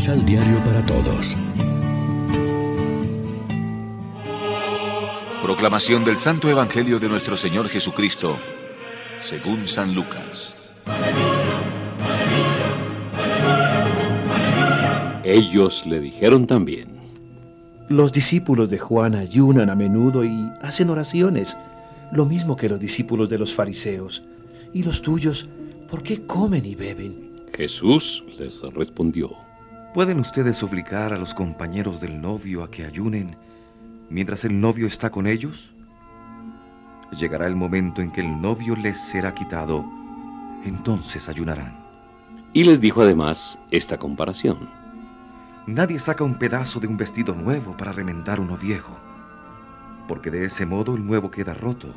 Misal 0.00 0.24
Diario 0.24 0.56
para 0.64 0.82
Todos. 0.86 1.36
Proclamación 5.42 6.06
del 6.06 6.16
Santo 6.16 6.48
Evangelio 6.48 6.98
de 6.98 7.06
nuestro 7.06 7.36
Señor 7.36 7.68
Jesucristo, 7.68 8.38
según 9.20 9.68
San 9.68 9.94
Lucas. 9.94 10.56
Ellos 15.22 15.84
le 15.84 16.00
dijeron 16.00 16.46
también. 16.46 16.98
Los 17.90 18.10
discípulos 18.10 18.70
de 18.70 18.78
Juan 18.78 19.14
ayunan 19.14 19.68
a 19.68 19.74
menudo 19.74 20.24
y 20.24 20.50
hacen 20.62 20.88
oraciones, 20.88 21.58
lo 22.10 22.24
mismo 22.24 22.56
que 22.56 22.70
los 22.70 22.80
discípulos 22.80 23.28
de 23.28 23.36
los 23.36 23.52
fariseos. 23.52 24.22
¿Y 24.72 24.82
los 24.82 25.02
tuyos, 25.02 25.46
por 25.90 26.02
qué 26.02 26.24
comen 26.24 26.64
y 26.64 26.74
beben? 26.74 27.32
Jesús 27.52 28.24
les 28.38 28.62
respondió. 28.62 29.49
¿Pueden 29.94 30.20
ustedes 30.20 30.56
suplicar 30.56 31.12
a 31.12 31.18
los 31.18 31.34
compañeros 31.34 32.00
del 32.00 32.20
novio 32.20 32.62
a 32.62 32.70
que 32.70 32.84
ayunen 32.84 33.34
mientras 34.08 34.44
el 34.44 34.60
novio 34.60 34.86
está 34.86 35.10
con 35.10 35.26
ellos? 35.26 35.72
Llegará 37.10 37.48
el 37.48 37.56
momento 37.56 38.00
en 38.00 38.12
que 38.12 38.20
el 38.20 38.40
novio 38.40 38.76
les 38.76 39.00
será 39.00 39.34
quitado, 39.34 39.84
entonces 40.64 41.28
ayunarán. 41.28 41.76
Y 42.52 42.62
les 42.62 42.80
dijo 42.80 43.02
además 43.02 43.58
esta 43.72 43.98
comparación. 43.98 44.68
Nadie 45.66 45.98
saca 45.98 46.22
un 46.22 46.36
pedazo 46.36 46.78
de 46.78 46.86
un 46.86 46.96
vestido 46.96 47.34
nuevo 47.34 47.76
para 47.76 47.90
remendar 47.90 48.38
uno 48.38 48.56
viejo, 48.56 48.96
porque 50.06 50.30
de 50.30 50.44
ese 50.44 50.66
modo 50.66 50.94
el 50.94 51.04
nuevo 51.04 51.32
queda 51.32 51.52
roto, 51.52 51.92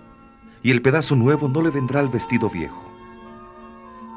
y 0.64 0.72
el 0.72 0.82
pedazo 0.82 1.16
nuevo 1.16 1.48
no 1.48 1.62
le 1.62 1.70
vendrá 1.70 2.00
al 2.00 2.10
vestido 2.10 2.50
viejo. 2.50 2.92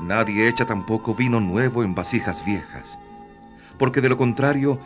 Nadie 0.01 0.49
echa 0.49 0.65
tampoco 0.65 1.15
vino 1.15 1.41
nuevo 1.41 1.83
en 1.85 1.95
vasijas 1.95 2.43
viejas, 2.43 2.99
porque 3.79 4.01
de 4.01 4.09
lo 4.09 4.17
contrario, 4.17 4.79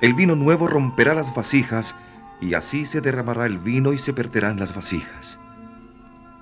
el 0.00 0.14
vino 0.14 0.34
nuevo 0.34 0.66
romperá 0.66 1.14
las 1.14 1.34
vasijas 1.34 1.94
y 2.40 2.54
así 2.54 2.86
se 2.86 3.00
derramará 3.00 3.46
el 3.46 3.58
vino 3.58 3.92
y 3.92 3.98
se 3.98 4.12
perderán 4.12 4.58
las 4.58 4.74
vasijas. 4.74 5.38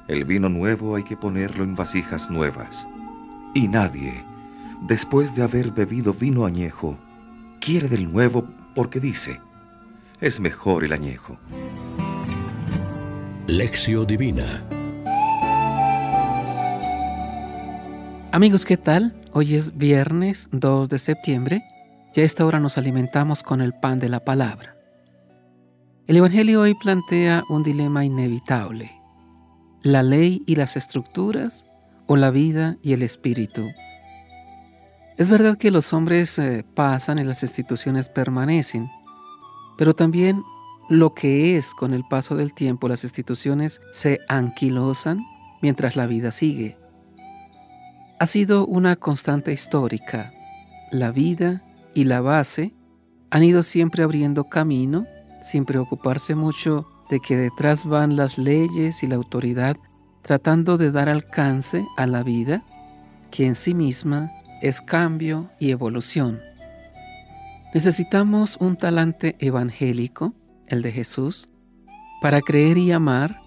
El 0.07 0.25
vino 0.25 0.49
nuevo 0.49 0.95
hay 0.95 1.03
que 1.03 1.17
ponerlo 1.17 1.65
en 1.65 1.75
vasijas 1.75 2.31
nuevas. 2.31 2.87
Y 3.55 3.69
nadie, 3.69 4.25
después 4.83 5.35
de 5.35 5.43
haber 5.43 5.73
bebido 5.73 6.15
vino 6.15 6.47
añejo, 6.47 6.97
quiere 7.61 7.89
del 7.89 8.11
nuevo 8.11 8.47
porque 8.75 9.01
dice, 9.01 9.41
es 10.21 10.39
mejor 10.39 10.85
el 10.85 10.93
añejo. 10.93 11.37
Lección 13.49 14.07
Divina 14.07 14.62
Amigos, 18.31 18.67
¿qué 18.67 18.77
tal? 18.77 19.15
Hoy 19.33 19.55
es 19.55 19.77
viernes 19.77 20.49
2 20.53 20.91
de 20.91 20.99
septiembre 20.99 21.65
y 22.14 22.20
a 22.20 22.25
esta 22.25 22.45
hora 22.45 22.61
nos 22.61 22.78
alimentamos 22.78 23.42
con 23.42 23.61
el 23.61 23.73
pan 23.73 24.01
de 24.01 24.09
la 24.09 24.25
palabra. 24.25 24.77
El 26.06 26.17
Evangelio 26.17 26.62
hoy 26.62 26.75
plantea 26.75 27.45
un 27.48 27.62
dilema 27.62 28.05
inevitable, 28.05 28.91
la 29.83 30.03
ley 30.03 30.42
y 30.47 30.56
las 30.56 30.77
estructuras 30.77 31.67
o 32.06 32.17
la 32.17 32.31
vida 32.31 32.77
y 32.83 32.92
el 32.92 33.03
espíritu. 33.03 33.69
Es 35.17 35.28
verdad 35.28 35.59
que 35.59 35.70
los 35.70 35.92
hombres 35.92 36.39
eh, 36.39 36.65
pasan 36.75 37.19
y 37.19 37.25
las 37.25 37.42
instituciones 37.42 38.09
permanecen, 38.09 38.89
pero 39.77 39.95
también 39.95 40.43
lo 40.89 41.15
que 41.15 41.56
es 41.56 41.75
con 41.75 41.93
el 41.93 42.05
paso 42.09 42.37
del 42.37 42.55
tiempo 42.55 42.89
las 42.89 43.05
instituciones 43.05 43.81
se 43.93 44.20
anquilosan 44.28 45.20
mientras 45.61 45.97
la 45.97 46.06
vida 46.06 46.33
sigue 46.33 46.78
ha 48.19 48.27
sido 48.27 48.67
una 48.67 48.97
constante 48.97 49.53
histórica. 49.53 50.33
La 50.91 51.12
vida 51.12 51.62
y 51.94 52.04
la 52.04 52.21
base 52.21 52.75
han 53.31 53.43
ido 53.43 53.62
siempre 53.62 54.03
abriendo 54.03 54.44
camino 54.44 55.06
sin 55.43 55.65
preocuparse 55.65 56.34
mucho 56.34 56.87
de 57.10 57.21
que 57.21 57.37
detrás 57.37 57.87
van 57.87 58.16
las 58.16 58.38
leyes 58.38 59.03
y 59.03 59.06
la 59.06 59.16
autoridad 59.16 59.76
tratando 60.22 60.77
de 60.77 60.91
dar 60.91 61.09
alcance 61.09 61.87
a 61.97 62.06
la 62.06 62.22
vida, 62.22 62.62
que 63.31 63.47
en 63.47 63.54
sí 63.54 63.72
misma 63.72 64.31
es 64.60 64.81
cambio 64.81 65.48
y 65.59 65.71
evolución. 65.71 66.41
Necesitamos 67.72 68.56
un 68.60 68.77
talante 68.77 69.37
evangélico, 69.38 70.34
el 70.66 70.82
de 70.82 70.93
Jesús, 70.93 71.48
para 72.21 72.41
creer 72.41 72.77
y 72.78 72.93
amar, 72.93 73.41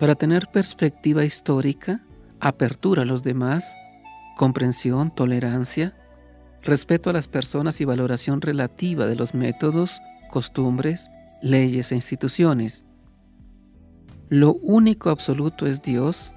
para 0.00 0.14
tener 0.14 0.48
perspectiva 0.48 1.24
histórica, 1.24 2.02
apertura 2.40 3.02
a 3.02 3.06
los 3.06 3.22
demás 3.22 3.76
comprensión, 4.36 5.10
tolerancia, 5.10 5.96
respeto 6.66 7.10
a 7.10 7.12
las 7.12 7.28
personas 7.28 7.80
y 7.80 7.84
valoración 7.84 8.40
relativa 8.40 9.06
de 9.06 9.16
los 9.16 9.34
métodos, 9.34 10.02
costumbres, 10.30 11.10
leyes 11.40 11.92
e 11.92 11.94
instituciones. 11.94 12.84
Lo 14.28 14.54
único 14.54 15.10
absoluto 15.10 15.66
es 15.66 15.80
Dios, 15.82 16.34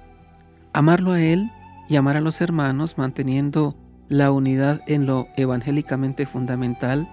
amarlo 0.72 1.12
a 1.12 1.20
Él 1.20 1.50
y 1.88 1.96
amar 1.96 2.16
a 2.16 2.20
los 2.20 2.40
hermanos 2.40 2.96
manteniendo 2.96 3.76
la 4.08 4.30
unidad 4.30 4.80
en 4.86 5.06
lo 5.06 5.28
evangélicamente 5.36 6.24
fundamental 6.24 7.08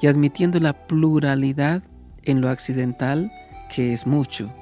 y 0.00 0.08
admitiendo 0.08 0.60
la 0.60 0.86
pluralidad 0.86 1.82
en 2.24 2.40
lo 2.40 2.50
accidental, 2.50 3.30
que 3.74 3.92
es 3.92 4.06
mucho. 4.06 4.52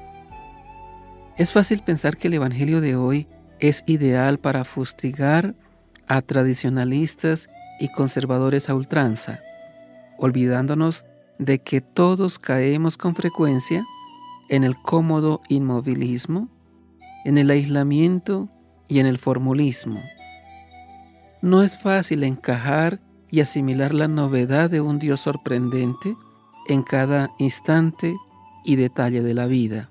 Es 1.37 1.51
fácil 1.51 1.81
pensar 1.81 2.17
que 2.17 2.29
el 2.29 2.35
Evangelio 2.35 2.81
de 2.81 2.95
hoy 2.95 3.27
es 3.59 3.83
ideal 3.87 4.39
para 4.39 4.65
fustigar 4.65 5.55
a 6.07 6.23
tradicionalistas 6.23 7.49
y 7.81 7.89
conservadores 7.89 8.69
a 8.71 8.75
ultranza, 8.75 9.41
olvidándonos 10.19 11.05
de 11.39 11.61
que 11.61 11.81
todos 11.81 12.39
caemos 12.39 12.97
con 12.97 13.15
frecuencia 13.15 13.85
en 14.49 14.65
el 14.65 14.77
cómodo 14.77 15.41
inmovilismo, 15.49 16.49
en 17.25 17.39
el 17.39 17.51
aislamiento 17.51 18.49
y 18.89 18.99
en 18.99 19.07
el 19.07 19.19
formulismo. 19.19 20.01
No 21.43 21.63
es 21.63 21.79
fácil 21.79 22.25
encajar 22.25 23.01
y 23.31 23.41
asimilar 23.41 23.93
la 23.93 24.09
novedad 24.09 24.71
de 24.71 24.81
un 24.81 24.99
Dios 24.99 25.21
sorprendente 25.21 26.17
en 26.69 26.83
cada 26.83 27.31
instante 27.39 28.15
y 28.65 28.77
detalle 28.77 29.23
de 29.23 29.35
la 29.35 29.47
vida. 29.47 29.91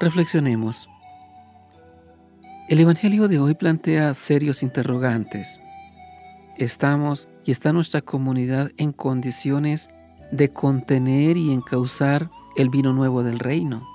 Reflexionemos. 0.00 0.88
El 2.68 2.80
Evangelio 2.80 3.28
de 3.28 3.38
hoy 3.38 3.54
plantea 3.54 4.12
serios 4.14 4.62
interrogantes. 4.62 5.60
¿Estamos 6.58 7.28
y 7.44 7.52
está 7.52 7.72
nuestra 7.72 8.02
comunidad 8.02 8.72
en 8.78 8.90
condiciones 8.92 9.88
de 10.32 10.48
contener 10.48 11.36
y 11.36 11.52
encauzar 11.52 12.30
el 12.56 12.68
vino 12.68 12.92
nuevo 12.92 13.22
del 13.22 13.38
reino? 13.38 13.88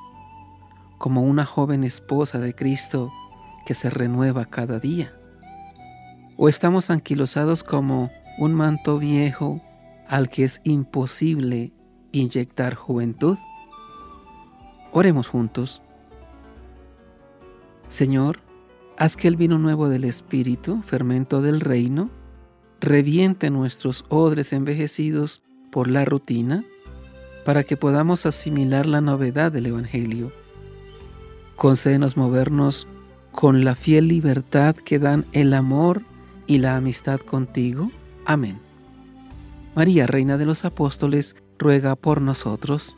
Como 0.97 1.23
una 1.23 1.43
joven 1.43 1.83
esposa 1.83 2.39
de 2.39 2.55
Cristo 2.55 3.11
que 3.65 3.75
se 3.75 3.89
renueva 3.89 4.45
cada 4.45 4.79
día. 4.79 5.13
¿O 6.37 6.47
estamos 6.47 6.89
anquilosados 6.89 7.63
como 7.63 8.09
un 8.37 8.53
manto 8.53 8.97
viejo 8.97 9.61
al 10.07 10.29
que 10.29 10.45
es 10.45 10.61
imposible 10.63 11.73
inyectar 12.13 12.75
juventud? 12.75 13.37
Oremos 14.93 15.27
juntos. 15.27 15.81
Señor, 17.89 18.39
Haz 18.95 19.17
que 19.17 19.27
el 19.27 19.35
vino 19.35 19.57
nuevo 19.57 19.89
del 19.89 20.03
Espíritu, 20.03 20.83
fermento 20.83 21.41
del 21.41 21.61
reino, 21.61 22.11
reviente 22.83 23.49
nuestros 23.49 24.03
odres 24.09 24.51
envejecidos 24.51 25.41
por 25.71 25.89
la 25.89 26.03
rutina, 26.03 26.65
para 27.45 27.63
que 27.63 27.77
podamos 27.77 28.25
asimilar 28.25 28.85
la 28.85 28.99
novedad 28.99 29.51
del 29.51 29.67
Evangelio. 29.67 30.31
Concédenos 31.55 32.17
movernos 32.17 32.87
con 33.31 33.63
la 33.63 33.75
fiel 33.75 34.09
libertad 34.09 34.75
que 34.75 34.99
dan 34.99 35.25
el 35.31 35.53
amor 35.53 36.01
y 36.45 36.57
la 36.57 36.75
amistad 36.75 37.19
contigo. 37.21 37.89
Amén. 38.25 38.59
María, 39.75 40.05
Reina 40.05 40.37
de 40.37 40.45
los 40.45 40.65
Apóstoles, 40.65 41.37
ruega 41.57 41.95
por 41.95 42.21
nosotros. 42.21 42.97